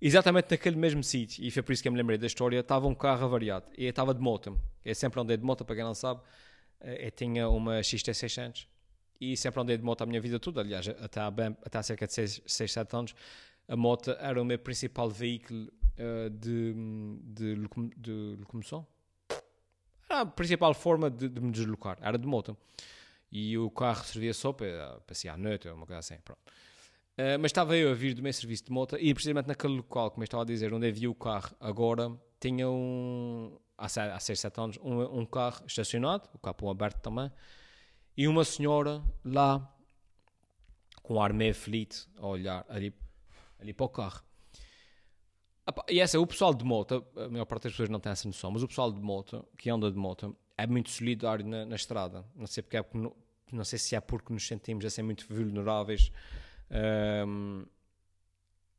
exatamente 0.00 0.50
naquele 0.50 0.76
mesmo 0.76 1.04
sítio, 1.04 1.44
e 1.44 1.50
foi 1.50 1.62
por 1.62 1.72
isso 1.72 1.82
que 1.82 1.88
eu 1.88 1.92
me 1.92 1.98
lembrei 1.98 2.18
da 2.18 2.26
história, 2.26 2.58
estava 2.58 2.86
um 2.86 2.94
carro 2.94 3.24
avariado, 3.24 3.66
e 3.76 3.84
eu 3.84 3.90
estava 3.90 4.14
de 4.14 4.20
moto, 4.20 4.58
eu 4.84 4.94
sempre 4.94 5.20
andei 5.20 5.36
de 5.36 5.44
moto, 5.44 5.64
para 5.64 5.76
quem 5.76 5.84
não 5.84 5.94
sabe, 5.94 6.20
eh, 6.80 7.06
eu 7.06 7.10
tinha 7.10 7.48
uma 7.48 7.80
XT600, 7.80 8.66
e 9.20 9.36
sempre 9.36 9.60
andei 9.60 9.76
de 9.76 9.84
moto 9.84 10.02
a 10.02 10.06
minha 10.06 10.20
vida 10.20 10.40
toda, 10.40 10.60
aliás, 10.60 10.88
até 10.88 11.20
há, 11.20 11.30
bem, 11.30 11.56
até 11.64 11.78
há 11.78 11.82
cerca 11.82 12.06
de 12.06 12.12
6, 12.12 12.42
6, 12.46 12.72
7 12.72 12.96
anos, 12.96 13.14
a 13.68 13.76
moto 13.76 14.10
era 14.18 14.40
o 14.40 14.44
meu 14.44 14.58
principal 14.58 15.08
veículo 15.08 15.70
uh, 15.98 16.30
de, 16.30 16.74
de, 17.22 17.54
de, 17.96 18.36
locomoção. 18.38 18.86
era 20.08 20.20
a 20.20 20.26
principal 20.26 20.74
forma 20.74 21.10
de, 21.10 21.28
de 21.28 21.40
me 21.40 21.50
deslocar, 21.50 21.98
era 22.00 22.18
de 22.18 22.26
moto. 22.26 22.56
E 23.32 23.58
o 23.58 23.68
carro 23.70 24.04
servia 24.04 24.32
só 24.32 24.52
para 24.52 25.00
passear 25.06 25.34
à 25.34 25.36
noite, 25.36 25.68
uma 25.68 25.86
coisa 25.86 25.98
assim, 25.98 26.16
pronto. 26.24 26.40
Uh, 27.16 27.38
mas 27.38 27.50
estava 27.50 27.76
eu 27.76 27.92
a 27.92 27.94
vir 27.94 28.12
do 28.12 28.22
meu 28.22 28.32
serviço 28.32 28.64
de 28.64 28.72
moto 28.72 28.96
e 28.98 29.14
precisamente 29.14 29.46
naquele 29.46 29.76
local, 29.76 30.10
como 30.10 30.22
eu 30.22 30.24
estava 30.24 30.42
a 30.42 30.46
dizer, 30.46 30.74
onde 30.74 30.88
havia 30.88 31.08
o 31.08 31.14
carro 31.14 31.54
agora, 31.60 32.10
tinha 32.40 32.68
um, 32.68 33.56
há 33.78 33.88
6, 33.88 34.40
7 34.40 34.60
anos, 34.60 34.78
um, 34.82 35.20
um, 35.20 35.24
carro 35.24 35.64
estacionado, 35.64 36.28
o 36.34 36.38
capô 36.38 36.68
aberto 36.68 37.00
também, 37.00 37.30
e 38.16 38.26
uma 38.26 38.44
senhora 38.44 39.00
lá 39.24 39.72
com 41.04 41.14
um 41.14 41.22
ar 41.22 41.32
meio 41.32 41.52
aflito 41.52 42.08
a 42.16 42.26
olhar 42.26 42.66
ali, 42.68 42.92
ali 43.60 43.72
para 43.72 43.86
o 43.86 43.88
carro. 43.88 44.22
E 45.88 46.00
essa, 46.00 46.18
o 46.18 46.26
pessoal 46.26 46.52
de 46.52 46.64
moto, 46.64 47.06
a 47.16 47.28
maior 47.28 47.44
parte 47.44 47.64
das 47.64 47.72
pessoas 47.72 47.88
não 47.88 48.00
tem 48.00 48.10
essa 48.10 48.26
noção, 48.26 48.50
mas 48.50 48.62
o 48.62 48.68
pessoal 48.68 48.90
de 48.90 49.00
moto, 49.00 49.46
que 49.56 49.70
anda 49.70 49.90
de 49.90 49.96
moto, 49.96 50.36
é 50.58 50.66
muito 50.66 50.90
solidário 50.90 51.46
na, 51.46 51.64
na 51.64 51.76
estrada. 51.76 52.24
Não 52.34 52.46
sei 52.46 52.62
porque 52.62 52.76
é, 52.76 52.84
não 53.52 53.64
sei 53.64 53.78
se 53.78 53.94
é 53.94 54.00
porque 54.00 54.32
nos 54.32 54.46
sentimos 54.46 54.84
assim 54.84 55.02
muito 55.02 55.26
vulneráveis 55.28 56.10
um, 56.70 57.64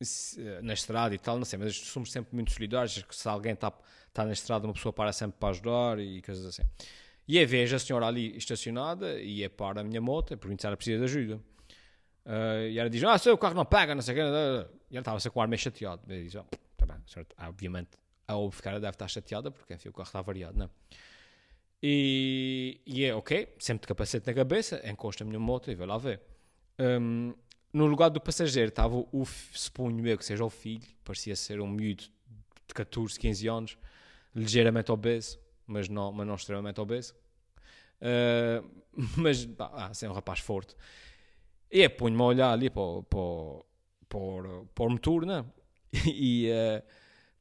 se, 0.01 0.39
na 0.61 0.73
estrada 0.73 1.15
e 1.15 1.17
tal, 1.17 1.37
não 1.37 1.45
sei, 1.45 1.57
mas 1.59 1.75
somos 1.75 2.11
sempre 2.11 2.33
muito 2.35 2.51
solidários. 2.51 3.01
Que 3.03 3.15
se 3.15 3.27
alguém 3.27 3.53
está 3.53 3.71
tá 4.13 4.25
na 4.25 4.33
estrada, 4.33 4.67
uma 4.67 4.73
pessoa 4.73 4.93
para 4.93 5.11
sempre 5.13 5.37
para 5.39 5.49
ajudar 5.49 5.99
e 5.99 6.21
coisas 6.21 6.45
assim. 6.45 6.63
E 7.27 7.39
aí 7.39 7.45
vejo 7.45 7.75
a 7.75 7.79
senhora 7.79 8.05
ali 8.05 8.37
estacionada 8.37 9.19
e 9.19 9.43
é 9.43 9.49
para 9.49 9.81
a 9.81 9.83
minha 9.83 10.01
moto, 10.01 10.33
é 10.33 10.37
pergunto 10.37 10.61
se 10.61 10.67
ela 10.67 10.77
precisa 10.77 10.99
de 10.99 11.03
ajuda. 11.05 11.35
Uh, 12.25 12.69
e 12.69 12.79
ela 12.79 12.89
diz: 12.89 13.03
Ah, 13.03 13.17
seu 13.17 13.37
carro 13.37 13.55
não 13.55 13.65
pega, 13.65 13.93
não 13.93 14.01
sei 14.01 14.13
o 14.13 14.17
quê. 14.17 14.23
E 14.91 14.95
ela 14.95 15.01
estava-se 15.01 15.29
com 15.29 15.39
o 15.39 15.41
ar 15.41 15.47
meio 15.47 15.59
chateado. 15.59 16.01
E 16.11 16.23
diz: 16.23 16.35
oh, 16.35 16.45
tá 16.77 16.85
bem, 16.85 16.97
senhora, 17.05 17.27
obviamente, 17.47 17.89
a 18.27 18.33
ela 18.33 18.79
deve 18.79 18.95
estar 18.95 19.07
chateada 19.07 19.51
porque 19.51 19.73
enfim, 19.73 19.89
o 19.89 19.93
carro 19.93 20.07
está 20.07 20.21
variado, 20.21 20.57
não 20.57 20.65
é? 20.65 20.69
E, 21.83 22.81
e 22.85 23.05
é 23.05 23.13
ok, 23.13 23.53
sempre 23.59 23.81
de 23.81 23.87
capacete 23.87 24.25
na 24.25 24.33
cabeça, 24.33 24.81
encosta 24.89 25.23
a 25.23 25.27
minha 25.27 25.39
moto 25.39 25.69
e 25.69 25.75
vai 25.75 25.85
lá 25.85 25.97
ver. 25.97 26.19
Um, 26.79 27.33
no 27.75 27.87
lugar 27.87 28.07
do 28.07 28.21
passageiro 28.21 28.69
estava 28.69 28.95
o, 28.95 29.25
suponho 29.51 30.07
eu 30.07 30.17
que 30.17 30.23
seja 30.23 30.45
o 30.45 30.49
filho, 30.49 30.87
parecia 31.03 31.35
ser 31.35 31.59
um 31.59 31.67
miúdo 31.67 32.05
de 32.65 32.73
14, 32.73 33.19
15 33.19 33.47
anos, 33.49 33.77
ligeiramente 34.33 34.93
obeso, 34.93 35.37
mas 35.67 35.89
não, 35.89 36.09
mas 36.13 36.25
não 36.25 36.35
extremamente 36.35 36.79
obeso. 36.79 37.13
Uh, 37.99 38.65
mas, 39.17 39.45
ah, 39.59 39.87
assim, 39.87 40.07
um 40.07 40.13
rapaz 40.13 40.39
forte. 40.39 40.73
E 41.69 41.81
é, 41.81 41.89
ponho-me 41.89 42.21
a 42.21 42.25
olhar 42.25 42.51
ali 42.53 42.69
para, 42.69 43.03
para, 43.09 43.19
para, 44.07 44.65
para 44.73 44.85
o 44.85 44.89
motor, 44.89 45.25
né? 45.25 45.43
E 46.05 46.49
uh, 46.49 46.81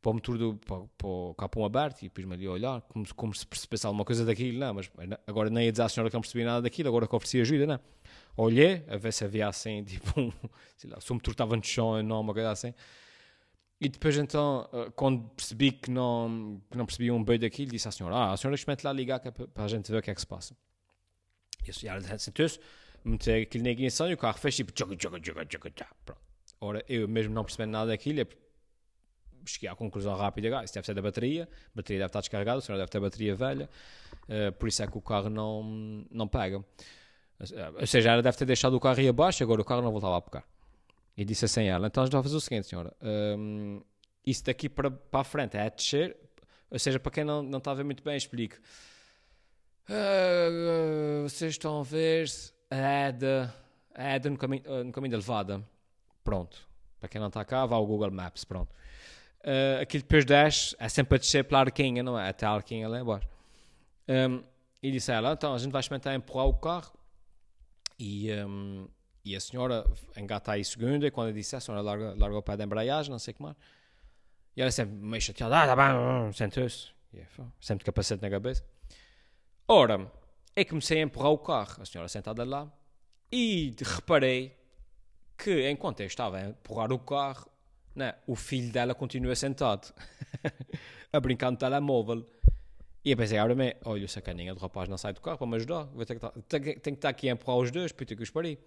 para 0.02 0.10
o 0.10 0.14
motor 0.14 0.36
do 0.36 0.56
para, 0.56 0.82
para 0.98 1.06
o 1.06 1.34
capão 1.38 1.64
aberto 1.64 2.02
e 2.02 2.04
depois 2.06 2.26
me 2.26 2.34
ali 2.34 2.46
a 2.46 2.50
olhar, 2.50 2.80
como, 2.82 3.06
como 3.14 3.32
se 3.32 3.46
percebesse 3.46 3.86
alguma 3.86 4.04
coisa 4.04 4.24
daquilo, 4.24 4.58
não, 4.58 4.74
mas 4.74 4.90
agora 5.28 5.48
nem 5.48 5.66
ia 5.66 5.70
dizer 5.70 5.82
à 5.82 5.88
senhora 5.88 6.10
que 6.10 6.14
não 6.16 6.20
percebia 6.20 6.46
nada 6.46 6.62
daquilo, 6.62 6.88
agora 6.88 7.06
que 7.06 7.14
oferecia 7.14 7.42
ajuda, 7.42 7.66
não 7.66 7.80
olhei 8.36 8.84
a 8.88 8.96
ver 8.96 9.12
se 9.12 9.24
havia 9.24 9.48
assim, 9.48 9.82
tipo, 9.84 10.20
um, 10.20 10.32
sei 10.76 10.90
lá, 10.90 11.00
se 11.00 11.10
o 11.10 11.14
motor 11.14 11.32
estava 11.32 11.56
no 11.56 11.64
chão 11.64 12.02
não, 12.02 12.20
uma 12.20 12.32
coisa 12.32 12.50
assim. 12.50 12.74
E 13.80 13.88
depois 13.88 14.16
então, 14.16 14.68
eh, 14.72 14.90
quando 14.94 15.28
percebi 15.30 15.72
que 15.72 15.90
não, 15.90 16.62
que 16.70 16.78
não 16.78 16.86
percebia 16.86 17.12
um 17.12 17.22
bem 17.22 17.38
daquilo, 17.38 17.72
disse 17.72 17.88
à 17.88 17.90
senhora, 17.90 18.16
ah, 18.16 18.32
a 18.32 18.36
senhora 18.36 18.54
experimente 18.54 18.86
lá 18.86 18.92
ligar 18.92 19.20
é 19.24 19.30
para 19.30 19.64
a 19.64 19.68
gente 19.68 19.90
ver 19.90 19.98
o 19.98 20.02
que 20.02 20.10
é 20.10 20.14
que 20.14 20.20
se 20.20 20.26
passa. 20.26 20.56
E 21.66 21.70
a 21.70 21.74
senhora 21.74 22.18
sentou-se, 22.18 22.58
meteu 23.04 23.42
aquilo 23.42 23.64
na 23.64 23.70
ignição 23.70 24.08
e 24.08 24.14
o 24.14 24.16
carro 24.16 24.38
fez 24.38 24.56
tipo, 24.56 24.72
tchuga, 24.72 24.96
tchuga, 24.96 25.20
tchuga, 25.20 25.44
tchuga, 25.44 25.70
tchuga. 25.70 25.90
Pronto. 26.04 26.20
Ora, 26.60 26.84
eu 26.88 27.06
mesmo 27.08 27.34
não 27.34 27.44
percebendo 27.44 27.72
nada 27.72 27.88
daquilo, 27.88 28.20
eu 28.20 28.28
cheguei 29.44 29.68
à 29.68 29.74
conclusão 29.74 30.16
rápida, 30.16 30.58
ah, 30.58 30.64
isso 30.64 30.72
deve 30.72 30.86
ser 30.86 30.94
da 30.94 31.02
bateria, 31.02 31.44
a 31.44 31.76
bateria 31.76 31.98
deve 31.98 32.08
estar 32.08 32.20
descarregada, 32.20 32.58
a 32.58 32.60
senhora 32.62 32.82
deve 32.82 32.90
ter 32.90 33.00
bateria 33.00 33.34
velha, 33.34 33.68
uh, 34.22 34.52
por 34.52 34.68
isso 34.68 34.82
é 34.82 34.86
que 34.86 34.96
o 34.96 35.02
carro 35.02 35.28
não, 35.28 36.06
não 36.10 36.26
pega. 36.26 36.64
Ou 37.80 37.86
seja, 37.86 38.10
ela 38.10 38.22
deve 38.22 38.36
ter 38.36 38.44
deixado 38.44 38.74
o 38.74 38.80
carro 38.80 38.98
aí 38.98 39.08
abaixo, 39.08 39.42
agora 39.42 39.60
o 39.60 39.64
carro 39.64 39.82
não 39.82 39.90
voltava 39.90 40.16
a 40.16 40.20
pegar. 40.20 40.44
E 41.16 41.24
disse 41.24 41.44
assim 41.44 41.68
a 41.68 41.74
ela: 41.74 41.86
então 41.86 42.02
a 42.02 42.06
gente 42.06 42.12
vai 42.12 42.22
fazer 42.22 42.36
o 42.36 42.40
seguinte, 42.40 42.66
senhora, 42.66 42.92
um, 43.00 43.80
isso 44.26 44.44
daqui 44.44 44.68
para, 44.68 44.90
para 44.90 45.20
a 45.20 45.24
frente 45.24 45.56
é 45.56 45.62
a 45.62 45.68
descer, 45.68 46.16
ou 46.70 46.78
seja, 46.78 46.98
para 46.98 47.12
quem 47.12 47.24
não, 47.24 47.42
não 47.42 47.58
está 47.58 47.70
a 47.70 47.74
ver 47.74 47.84
muito 47.84 48.02
bem, 48.02 48.16
explico. 48.16 48.56
Uh, 49.88 51.22
vocês 51.24 51.52
estão 51.52 51.80
a 51.80 51.82
ver 51.82 52.26
a 52.70 52.76
Eda, 52.76 53.54
a 53.94 54.02
Eda 54.02 54.30
no 54.30 54.38
caminho, 54.38 54.62
uh, 54.66 54.82
no 54.82 54.92
caminho 54.92 55.12
da 55.12 55.18
levada. 55.18 55.62
Pronto. 56.22 56.66
Para 56.98 57.08
quem 57.08 57.20
não 57.20 57.28
está 57.28 57.44
cá, 57.44 57.66
vá 57.66 57.76
ao 57.76 57.86
Google 57.86 58.10
Maps. 58.10 58.44
Pronto. 58.44 58.70
Uh, 59.40 59.82
aquilo 59.82 60.02
depois 60.02 60.24
desce, 60.24 60.74
é 60.78 60.88
sempre 60.88 61.16
a 61.16 61.18
descer 61.18 61.44
pela 61.44 61.60
arquinha, 61.60 62.02
não 62.02 62.18
é? 62.18 62.30
Até 62.30 62.46
a 62.46 62.50
arquinha 62.50 62.88
lá 62.88 62.98
embaixo. 62.98 63.28
Um, 64.08 64.42
e 64.82 64.90
disse 64.90 65.12
a 65.12 65.16
ela: 65.16 65.32
então 65.32 65.54
a 65.54 65.58
gente 65.58 65.70
vai 65.70 65.80
experimentar 65.80 66.14
empurrar 66.14 66.46
o 66.46 66.54
carro 66.54 66.92
e, 68.04 68.44
um, 68.44 68.86
e 69.24 69.34
a 69.34 69.40
senhora 69.40 69.84
engata 70.16 70.52
aí 70.52 70.64
segunda, 70.64 71.06
e 71.06 71.10
quando 71.10 71.28
eu 71.28 71.32
disse, 71.32 71.56
a 71.56 71.60
senhora 71.60 71.82
larga, 71.82 72.14
larga 72.14 72.36
o 72.36 72.42
pé 72.42 72.56
da 72.56 72.64
embreagem, 72.64 73.10
não 73.10 73.18
sei 73.18 73.32
o 73.32 73.36
que 73.36 73.42
mais. 73.42 73.56
E 74.54 74.60
ela 74.60 74.70
sempre 74.70 74.94
meio 74.94 75.22
chateada, 75.22 75.62
ah, 75.62 75.66
tá 75.66 75.74
bem, 75.74 76.32
sentou-se. 76.32 76.92
Sempre 77.60 77.82
de 77.82 77.86
capacete 77.86 78.22
na 78.22 78.28
cabeça. 78.28 78.62
Ora, 79.66 80.10
é 80.54 80.64
comecei 80.64 81.00
a 81.00 81.02
empurrar 81.02 81.30
o 81.30 81.38
carro, 81.38 81.82
a 81.82 81.86
senhora 81.86 82.08
sentada 82.08 82.44
lá, 82.44 82.70
e 83.32 83.74
reparei 83.80 84.54
que 85.38 85.70
enquanto 85.70 86.00
eu 86.00 86.06
estava 86.06 86.36
a 86.36 86.48
empurrar 86.48 86.92
o 86.92 86.98
carro, 86.98 87.48
né, 87.94 88.14
o 88.26 88.36
filho 88.36 88.70
dela 88.70 88.94
continua 88.94 89.34
sentado, 89.34 89.94
a 91.10 91.20
brincar 91.20 91.50
no 91.50 91.56
telemóvel. 91.56 92.28
E 93.04 93.10
eu 93.10 93.16
pensei, 93.16 93.36
agora 93.36 93.54
me, 93.54 93.76
olha, 93.84 94.04
o 94.04 94.08
sacaninha 94.08 94.54
do 94.54 94.60
rapaz 94.60 94.88
não 94.88 94.96
sai 94.96 95.12
do 95.12 95.20
carro 95.20 95.36
para 95.36 95.46
me 95.46 95.56
ajudar. 95.56 95.84
Vou 95.92 96.06
ter 96.06 96.18
que, 96.18 96.26
tenho, 96.48 96.64
tenho 96.64 96.80
que 96.80 96.90
estar 96.90 97.10
aqui 97.10 97.28
a 97.28 97.32
empurrar 97.32 97.58
os 97.58 97.70
dois, 97.70 97.92
puta 97.92 98.16
que 98.16 98.22
os 98.22 98.30
parei. 98.30 98.58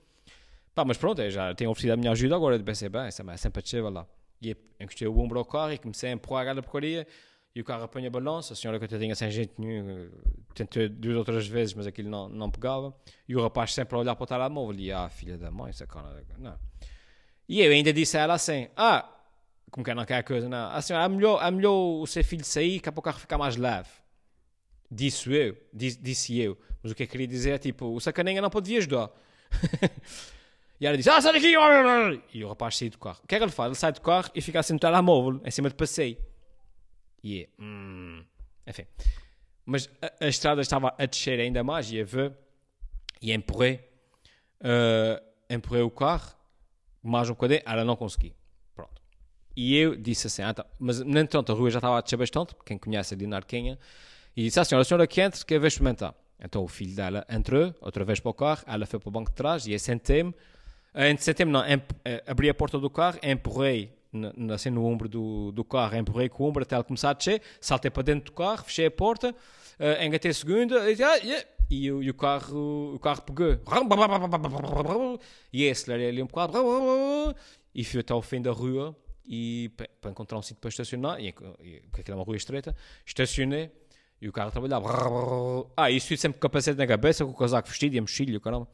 Pá, 0.75 0.86
mas 0.86 0.96
pronto, 0.96 1.20
eu 1.24 1.32
já 1.32 1.56
tenho 1.56 1.72
oferecido 1.72 1.94
a 1.94 1.98
minha 1.98 2.12
ajuda 2.12 2.36
agora. 2.36 2.56
Eu 2.56 2.63
pensei, 2.63 2.88
bem, 2.88 3.08
essa 3.08 3.24
é 3.24 3.38
sempre 3.38 3.60
a 3.60 3.63
descer, 3.63 3.82
lá. 3.82 4.06
E 4.39 4.56
encostei 4.79 5.08
o 5.08 5.17
ombro 5.17 5.39
ao 5.39 5.46
carro 5.46 5.74
e 5.74 5.79
comecei 5.79 6.12
a 6.12 6.13
empurrar 6.13 6.44
aquela 6.44 6.62
porcaria. 6.62 7.08
E 7.56 7.62
o 7.62 7.63
carro 7.63 7.84
apanha 7.84 8.12
balança. 8.12 8.53
A 8.53 8.56
senhora 8.56 8.77
que 8.77 8.94
eu 8.94 9.00
tinha 9.00 9.15
sem 9.15 9.32
jeito 9.32 9.60
nenhum, 9.60 10.12
tentou 10.53 10.88
duas 10.88 11.17
outras 11.17 11.48
vezes, 11.48 11.74
mas 11.74 11.88
aquilo 11.88 12.08
não, 12.08 12.29
não 12.29 12.51
pegava. 12.51 12.94
E 13.27 13.36
o 13.36 13.41
rapaz 13.41 13.74
sempre 13.74 13.96
a 13.96 14.00
olhar 14.00 14.15
para 14.15 14.24
o 14.24 14.27
telemóvel. 14.27 14.79
E 14.79 14.91
ah, 14.91 15.10
filha 15.10 15.36
da 15.36 15.50
mãe, 15.50 15.74
sacana. 15.74 16.24
Não. 16.38 16.60
E 17.50 17.60
eu 17.62 17.72
ainda 17.72 17.91
disse 17.91 18.15
a 18.15 18.22
ela 18.22 18.36
assim: 18.36 18.67
ah, 18.77 19.10
como 19.72 19.84
que 19.84 19.91
não 19.96 20.06
quer 20.06 20.17
a 20.17 20.24
coisa, 20.24 20.48
não. 20.48 20.70
A 20.70 20.79
senhora, 20.79 21.06
é 21.06 21.10
melhor, 21.10 21.44
é 21.44 21.50
melhor 21.50 21.74
o 21.74 22.06
seu 22.06 22.24
filho 22.24 22.46
sair 22.46 22.79
que 22.79 22.88
é 22.88 22.91
para 22.91 23.00
o 23.00 23.01
carro 23.01 23.17
ficar 23.17 23.39
mais 23.39 23.56
leve. 23.56 23.89
Disse 24.89 25.32
eu, 25.34 25.58
disse, 25.74 26.00
disse 26.01 26.39
eu. 26.39 26.58
Mas 26.82 26.91
o 26.91 26.96
que 26.96 27.03
eu 27.03 27.08
queria 27.08 27.27
dizer 27.27 27.51
é 27.51 27.58
tipo, 27.58 27.86
o 27.88 28.00
sacaninha 28.00 28.41
não 28.41 28.50
pode 28.50 28.75
ajudar. 28.75 29.10
e 30.79 30.86
ela 30.86 30.96
disse, 30.96 31.10
ah, 31.10 31.22
sai 31.22 31.34
daqui! 31.34 31.53
E 32.34 32.44
o 32.44 32.48
rapaz 32.48 32.77
saiu 32.77 32.91
do 32.91 32.98
carro. 32.98 33.20
O 33.24 33.27
que 33.27 33.36
é 33.36 33.38
que 33.38 33.44
ele 33.44 33.51
faz? 33.51 33.67
Ele 33.67 33.75
sai 33.75 33.91
do 33.91 34.01
carro 34.01 34.29
e 34.34 34.41
fica 34.41 34.60
assim 34.60 34.74
no 34.74 34.79
telemóvel, 34.79 35.41
em 35.44 35.51
cima 35.51 35.70
de 35.70 35.75
passeio. 35.75 36.17
E 37.24 37.44
é, 37.44 37.50
hum, 37.60 38.24
enfim. 38.65 38.86
Mas 39.65 39.89
a, 40.01 40.25
a, 40.25 40.27
estrada 40.27 40.62
estava 40.62 40.96
a 40.98 41.06
descer 41.06 41.39
ainda 41.39 41.63
mais 41.63 41.91
e 41.91 42.00
a 42.00 42.06
ver. 42.06 42.34
E 43.22 43.34
empurrei. 43.34 43.82
Uh, 44.62 45.22
empurrei 45.50 45.82
o 45.82 45.91
carro, 45.91 46.32
mais 47.03 47.29
um 47.29 47.34
bocadinho, 47.34 47.62
ela 47.65 47.84
não 47.84 47.96
consegui. 47.96 48.34
Pronto. 48.74 49.01
E 49.56 49.75
eu 49.75 49.96
disse 49.96 50.27
assim, 50.27 50.41
ah, 50.41 50.53
tá. 50.53 50.65
mas 50.79 51.00
no 51.00 51.20
entanto 51.20 51.51
a 51.51 51.56
rua 51.56 51.70
já 51.70 51.79
estava 51.79 51.98
a 51.98 52.01
descer 52.01 52.17
bastante, 52.17 52.56
quem 52.65 52.77
conhece 52.77 53.13
a 53.13 53.17
Dinarquinha, 53.17 53.77
e 54.38 54.44
disse 54.44 54.60
à 54.60 54.63
senhora, 54.63 54.84
a 54.84 54.86
senhora 54.86 55.08
que 55.08 55.20
entre, 55.20 55.44
quer 55.44 55.60
ver 55.60 55.67
experimentar. 55.67 56.13
Então 56.39 56.63
o 56.63 56.67
filho 56.67 56.96
dela 56.96 57.25
entrou, 57.27 57.74
outra 57.82 58.06
vez 58.06 58.20
para 58.20 58.29
o 58.29 58.34
carro, 58.36 58.63
ela 58.67 58.86
foi 58.86 59.00
para 59.00 59.10
o 59.10 59.12
banco 59.12 59.32
de 59.32 59.36
trás 59.36 59.65
e 59.65 59.74
eu 59.74 59.79
sentei-me. 59.79 60.29
Uh, 60.29 61.17
sentei-me, 61.17 61.51
não, 61.51 61.63
eh, 61.65 62.24
abri 62.27 62.48
a 62.48 62.53
porta 62.53 62.77
do 62.77 62.88
carro, 62.88 63.17
empurrei 63.24 63.98
assim 64.53 64.70
no 64.70 64.86
ombro 64.86 65.10
do, 65.10 65.51
do 65.51 65.63
carro, 65.63 65.98
empurrei 65.98 66.29
com 66.29 66.44
o 66.44 66.48
ombro 66.48 66.62
até 66.62 66.75
ela 66.75 66.84
começar 66.84 67.10
a 67.10 67.13
descer, 67.13 67.41
saltei 67.60 67.89
para 67.89 68.03
dentro 68.03 68.25
do 68.25 68.32
carro, 68.32 68.63
fechei 68.63 68.86
a 68.86 68.91
porta, 68.91 69.32
uh, 69.32 70.03
engatei 70.03 70.29
a 70.29 70.34
segunda, 70.34 70.91
e, 70.91 71.03
ah, 71.03 71.15
yeah, 71.15 71.48
e, 71.70 71.91
o, 71.91 72.03
e 72.03 72.10
o, 72.10 72.13
carro, 72.13 72.94
o 72.94 73.00
carro 73.00 73.24
pegou. 73.24 73.60
E 75.51 75.67
acelerei 75.67 76.10
ali 76.10 76.22
um 76.22 76.27
bocado, 76.27 76.53
e 77.74 77.84
fui 77.84 78.01
até 78.01 78.13
ao 78.13 78.22
fim 78.22 78.39
da 78.39 78.51
rua, 78.51 78.96
e 79.27 79.72
para 80.00 80.12
encontrar 80.12 80.38
um 80.38 80.41
sítio 80.44 80.62
para 80.62 80.70
estacionar, 80.70 81.20
e, 81.20 81.34
porque 81.34 82.01
aquilo 82.01 82.17
é 82.17 82.20
uma 82.20 82.24
rua 82.24 82.38
estreita, 82.38 82.75
estacionei, 83.06 83.72
e 84.22 84.28
o 84.28 84.32
carro 84.32 84.52
trabalhava. 84.52 84.88
Ah, 85.76 85.92
isso 85.92 86.16
sempre 86.18 86.40
com 86.40 86.48
o 86.48 86.50
capacete 86.50 86.78
na 86.78 86.88
cabeça, 86.88 87.24
com 87.26 87.32
o 87.32 87.36
casaco 87.36 87.68
vestido 87.68 87.96
e 87.96 88.00
a 88.00 88.02
mochila, 88.02 88.40
caramba. 88.40 88.68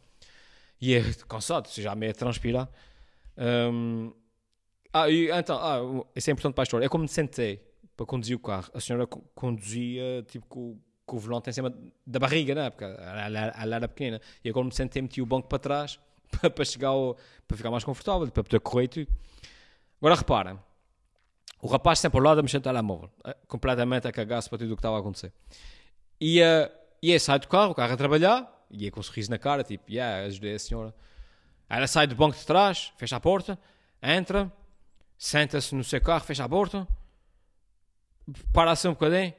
E 0.79 0.95
é 0.95 1.01
cansado, 1.27 1.69
já 1.69 1.95
meio 1.95 2.11
a 2.11 2.15
transpirar. 2.15 2.69
Um, 3.37 4.13
ah, 4.91 5.09
e, 5.09 5.29
então, 5.31 5.57
ah, 5.57 6.05
isso 6.15 6.29
é 6.29 6.33
importante 6.33 6.53
para 6.53 6.63
a 6.63 6.65
história. 6.65 6.85
É 6.85 6.89
como 6.89 7.03
me 7.03 7.09
sentei 7.09 7.61
para 7.95 8.05
conduzir 8.05 8.35
o 8.35 8.39
carro. 8.39 8.69
A 8.73 8.79
senhora 8.79 9.07
conduzia 9.07 10.23
tipo 10.27 10.45
com, 10.47 10.79
com 11.05 11.15
o 11.15 11.19
volante 11.19 11.49
em 11.49 11.53
cima 11.53 11.73
da 12.05 12.19
barriga, 12.19 12.55
né? 12.55 12.69
Porque 12.69 12.85
ela, 12.85 13.53
ela 13.55 13.75
era 13.75 13.87
pequena. 13.87 14.21
E 14.43 14.49
agora 14.49 14.65
me 14.65 14.73
sentei, 14.73 15.01
meti 15.01 15.21
o 15.21 15.25
banco 15.25 15.47
para 15.47 15.59
trás 15.59 15.99
para, 16.39 16.49
para 16.51 16.65
chegar 16.65 16.89
ao, 16.89 17.17
para 17.47 17.57
ficar 17.57 17.71
mais 17.71 17.83
confortável, 17.83 18.27
para 18.29 18.43
poder 18.43 18.59
correr 18.59 18.85
e 18.85 18.87
tudo. 18.87 19.07
Agora 19.99 20.15
repara 20.15 20.72
o 21.63 21.67
rapaz 21.67 21.99
sempre 21.99 22.19
ao 22.19 22.25
lado 22.25 22.39
a 22.39 22.43
mexer 22.43 22.57
no 22.57 22.63
telemóvel, 22.63 23.09
completamente 23.47 24.05
a 24.05 24.11
cagar-se 24.11 24.49
para 24.49 24.57
tudo 24.57 24.73
o 24.73 24.75
que 24.75 24.81
estava 24.81 24.97
a 24.97 24.99
acontecer. 24.99 25.31
ia, 26.19 26.69
ia 27.01 27.17
sai 27.17 27.39
do 27.39 27.47
carro, 27.47 27.71
o 27.71 27.75
carro 27.75 27.93
a 27.93 27.95
trabalhar, 27.95 28.65
ia 28.69 28.91
com 28.91 28.99
um 28.99 29.03
sorriso 29.03 29.31
na 29.31 29.39
cara, 29.39 29.63
tipo, 29.63 29.89
yeah, 29.89 30.25
ajudei 30.25 30.55
a 30.55 30.59
senhora. 30.59 30.93
Ela 31.69 31.87
sai 31.87 32.05
do 32.05 32.15
banco 32.15 32.37
de 32.37 32.45
trás, 32.45 32.91
fecha 32.97 33.15
a 33.15 33.19
porta, 33.21 33.57
entra, 34.01 34.51
senta-se 35.17 35.73
no 35.73 35.85
seu 35.85 36.01
carro, 36.01 36.25
fecha 36.25 36.43
a 36.43 36.49
porta, 36.49 36.85
para-se 38.51 38.85
um 38.89 38.91
bocadinho 38.91 39.33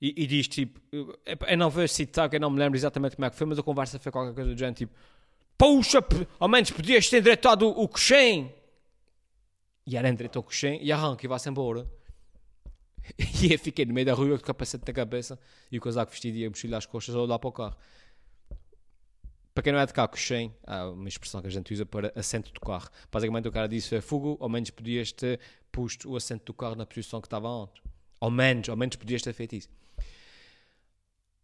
e, 0.00 0.14
e 0.16 0.26
diz 0.26 0.48
tipo: 0.48 0.80
Eu 0.90 1.56
não 1.58 1.68
vou 1.68 1.86
citar, 1.86 2.30
que 2.30 2.36
eu 2.36 2.40
não 2.40 2.48
me 2.48 2.58
lembro 2.58 2.78
exatamente 2.78 3.14
como 3.14 3.26
é 3.26 3.30
que 3.30 3.36
foi, 3.36 3.46
mas 3.46 3.58
a 3.58 3.62
conversa 3.62 3.98
foi 3.98 4.10
qualquer 4.10 4.34
coisa 4.34 4.54
do 4.54 4.58
género 4.58 4.74
tipo: 4.74 4.94
Puxa, 5.58 6.02
ao 6.40 6.48
menos 6.48 6.70
podias 6.70 7.10
ter 7.10 7.18
endireitado 7.18 7.68
o, 7.68 7.84
o. 7.84 7.90
E 9.88 9.96
ela 9.96 10.08
endireitou 10.08 10.40
o 10.40 10.44
coxém 10.44 10.78
e 10.82 10.92
arranca 10.92 11.24
e 11.24 11.28
vai-se 11.28 11.48
embora. 11.48 11.86
E 13.42 13.52
eu 13.52 13.58
fiquei 13.58 13.86
no 13.86 13.94
meio 13.94 14.04
da 14.04 14.12
rua 14.12 14.36
com 14.36 14.42
o 14.42 14.46
capacete 14.46 14.84
na 14.86 14.92
cabeça 14.92 15.38
e 15.72 15.78
o 15.78 15.80
casaco 15.80 16.10
vestido 16.10 16.36
e 16.36 16.44
a 16.44 16.50
mochila 16.50 16.76
às 16.76 16.84
costas 16.84 17.14
a 17.14 17.18
olhar 17.18 17.38
para 17.38 17.48
o 17.48 17.52
carro. 17.52 17.76
Para 19.54 19.62
quem 19.62 19.72
não 19.72 19.80
é 19.80 19.86
de 19.86 19.94
carro, 19.94 20.10
coxém, 20.10 20.54
há 20.66 20.90
uma 20.90 21.08
expressão 21.08 21.40
que 21.40 21.46
a 21.46 21.50
gente 21.50 21.72
usa 21.72 21.86
para 21.86 22.12
assento 22.14 22.52
do 22.52 22.60
carro. 22.60 22.90
Basicamente 23.10 23.48
o 23.48 23.52
cara 23.52 23.66
disse, 23.66 23.96
é 23.96 24.00
Fugo, 24.02 24.36
ao 24.40 24.48
menos 24.48 24.68
podias 24.70 25.10
ter 25.10 25.40
posto 25.72 26.10
o 26.10 26.16
assento 26.16 26.44
do 26.44 26.54
carro 26.54 26.74
na 26.74 26.84
posição 26.84 27.18
que 27.20 27.26
estava 27.26 27.48
antes. 27.48 27.82
Ao 28.20 28.30
menos, 28.30 28.68
ao 28.68 28.76
menos 28.76 28.96
podias 28.96 29.22
ter 29.22 29.32
feito 29.32 29.56
isso. 29.56 29.70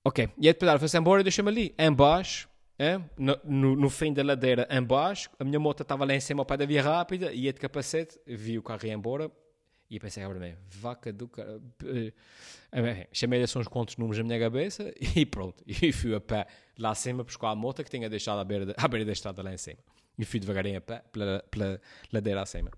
Ok, 0.05 0.29
e 0.37 0.47
aí 0.47 0.53
depois 0.53 0.69
ela 0.69 0.79
foi-se 0.79 0.99
embora 0.99 1.23
e 1.23 1.25
deixou-me 1.25 1.51
ali, 1.51 1.75
embaixo, 1.79 2.47
é? 2.85 3.01
no, 3.17 3.39
no, 3.45 3.77
no, 3.77 3.91
fim 3.91 4.13
da 4.13 4.23
ladeira, 4.23 4.69
embaixo. 4.71 5.31
A 5.39 5.45
minha 5.45 5.59
moto 5.59 5.83
estava 5.83 6.05
lá 6.05 6.15
em 6.15 6.21
cima 6.21 6.43
ao 6.43 6.47
pé 6.47 6.57
da 6.57 6.67
via 6.67 6.83
rápida, 6.83 7.33
ia 7.33 7.53
de 7.53 7.61
capacete, 7.61 8.19
vi 8.27 8.59
o 8.59 8.63
carro 8.63 8.87
ir 8.87 8.91
embora 8.91 9.31
e 9.91 10.01
pensei 10.01 10.23
agora 10.23 10.39
bem, 10.39 10.57
vaca 10.69 11.13
do 11.13 11.29
cara. 11.29 11.61
Eh, 12.77 13.07
chamei-lhe 13.13 13.45
assim 13.45 13.61
uns 13.61 13.69
quantos 13.69 13.97
números 13.97 14.19
na 14.19 14.25
minha 14.25 14.41
cabeça 14.41 14.93
e 15.15 15.25
pronto. 15.25 15.63
E 15.65 15.93
fui 15.93 16.13
a 16.13 16.21
pé 16.21 16.45
lá 16.77 16.91
acima 16.91 17.23
buscar 17.23 17.51
a 17.51 17.55
moto 17.55 17.85
que 17.85 17.89
tinha 17.89 18.11
deixado 18.11 18.41
à 18.41 18.45
beira, 18.45 18.75
à 18.77 18.89
beira 18.89 19.05
da 19.05 19.13
estrada 19.13 19.41
lá 19.45 19.55
em 19.55 19.57
cima. 19.57 19.79
E 20.19 20.25
fui 20.25 20.41
devagarinho 20.41 20.79
a 20.79 20.81
pé 20.81 21.05
pela, 21.13 21.45
pela 21.49 21.81
ladeira 22.13 22.43
acima. 22.43 22.73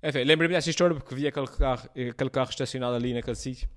Enfim, 0.00 0.22
lembrei-me 0.22 0.54
dessa 0.54 0.70
história 0.70 0.94
porque 0.94 1.12
vi 1.12 1.26
aquele 1.26 1.48
carro, 1.48 1.90
aquele 1.90 2.30
carro 2.30 2.50
estacionado 2.50 2.94
ali 2.94 3.14
naquele 3.14 3.34
sítio 3.34 3.68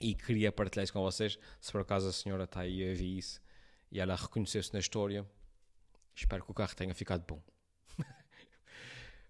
e 0.00 0.16
queria 0.16 0.50
partilhar 0.50 0.82
isso 0.82 0.92
com 0.92 1.02
vocês. 1.02 1.38
Se 1.60 1.70
por 1.70 1.82
acaso 1.82 2.08
a 2.08 2.12
senhora 2.12 2.42
está 2.42 2.62
aí 2.62 2.90
a 2.90 2.92
ver 2.92 3.04
isso 3.04 3.40
e 3.90 4.00
ela 4.00 4.14
reconheceu-se 4.14 4.72
na 4.72 4.78
história, 4.78 5.24
espero 6.14 6.44
que 6.44 6.50
o 6.50 6.54
carro 6.54 6.74
tenha 6.74 6.94
ficado 6.94 7.24
bom. 7.26 7.40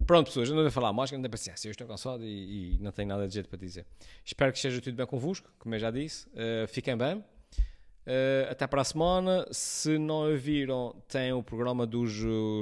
Pronto, 0.06 0.26
pessoas, 0.26 0.50
não 0.50 0.58
devo 0.58 0.70
falar 0.70 0.92
mais, 0.92 1.10
não 1.10 1.20
tenho 1.20 1.30
paciência, 1.30 1.68
eu 1.68 1.72
estou 1.72 1.86
cansado 1.86 2.24
e, 2.24 2.74
e, 2.74 2.78
não 2.78 2.92
tenho 2.92 3.08
nada 3.08 3.26
de 3.26 3.34
jeito 3.34 3.48
para 3.48 3.58
dizer. 3.58 3.86
Espero 4.24 4.52
que 4.52 4.58
esteja 4.58 4.80
tudo 4.80 4.94
bem 4.94 5.06
convosco, 5.06 5.52
como 5.58 5.74
eu 5.74 5.78
já 5.78 5.90
disse. 5.90 6.26
Uh, 6.28 6.66
fiquem 6.68 6.96
bem. 6.96 7.18
Uh, 7.18 8.50
até 8.50 8.66
para 8.66 8.82
a 8.82 8.84
semana. 8.84 9.46
Se 9.50 9.98
não 9.98 10.24
a 10.24 10.36
viram, 10.36 10.94
tem 11.08 11.32
o 11.32 11.42
programa 11.42 11.86
dos 11.86 12.12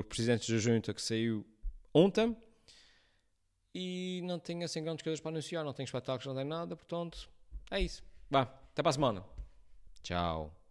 presidentes 0.09 0.49
da 0.49 0.59
junta 0.59 0.95
que 0.95 1.03
saiu 1.03 1.45
ontem. 1.93 2.37
E 3.75 4.21
não 4.25 4.39
tenho 4.39 4.65
assim 4.65 4.83
grandes 4.83 5.03
coisas 5.03 5.21
para 5.21 5.33
anunciar, 5.33 5.65
não 5.65 5.73
tenho 5.73 5.85
espetáculos, 5.85 6.27
não 6.27 6.35
tenho 6.35 6.49
nada, 6.49 6.77
portanto, 6.77 7.29
é 7.71 7.81
isso. 7.81 8.05
Vá, 8.31 8.43
até 8.43 8.83
para 8.83 8.91
a 8.91 8.93
semana. 8.93 9.25
Tchau. 10.03 10.64